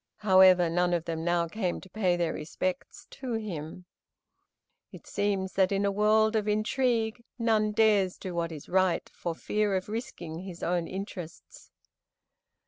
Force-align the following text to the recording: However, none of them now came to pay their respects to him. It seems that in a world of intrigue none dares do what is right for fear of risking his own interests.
However, 0.25 0.67
none 0.67 0.95
of 0.95 1.05
them 1.05 1.23
now 1.23 1.47
came 1.47 1.79
to 1.79 1.87
pay 1.87 2.15
their 2.17 2.33
respects 2.33 3.05
to 3.11 3.33
him. 3.33 3.85
It 4.91 5.05
seems 5.05 5.53
that 5.53 5.71
in 5.71 5.85
a 5.85 5.91
world 5.91 6.35
of 6.35 6.47
intrigue 6.47 7.23
none 7.37 7.71
dares 7.71 8.17
do 8.17 8.33
what 8.33 8.51
is 8.51 8.67
right 8.67 9.07
for 9.13 9.35
fear 9.35 9.75
of 9.75 9.89
risking 9.89 10.39
his 10.39 10.63
own 10.63 10.87
interests. 10.87 11.69